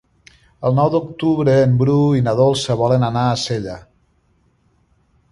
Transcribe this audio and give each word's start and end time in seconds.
El 0.67 0.75
nou 0.77 0.87
d'octubre 0.93 1.53
en 1.65 1.75
Bru 1.81 1.97
i 2.19 2.23
na 2.27 2.33
Dolça 2.39 2.77
volen 2.79 3.05
anar 3.09 3.25
a 3.33 3.35
Sella. 3.43 3.77